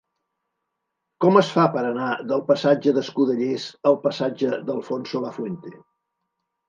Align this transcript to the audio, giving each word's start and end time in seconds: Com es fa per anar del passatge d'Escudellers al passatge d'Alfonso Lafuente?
Com 1.25 1.35
es 1.41 1.51
fa 1.57 1.65
per 1.75 1.83
anar 1.89 2.07
del 2.31 2.41
passatge 2.49 2.95
d'Escudellers 2.95 3.67
al 3.91 3.99
passatge 4.07 4.55
d'Alfonso 4.71 5.23
Lafuente? 5.27 5.75